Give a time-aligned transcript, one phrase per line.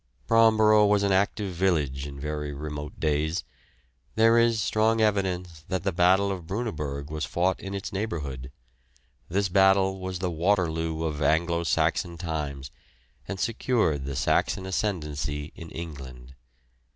[0.25, 3.43] Bromborough was an active village in very remote days.
[4.15, 8.51] There is strong evidence that the battle of Brunaburg was fought in its neighbourhood
[9.29, 12.71] this battle was the "Waterloo" of Anglo Saxon times,
[13.27, 16.33] and secured the Saxon ascendancy in England.